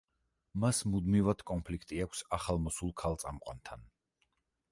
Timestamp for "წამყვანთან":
3.25-3.87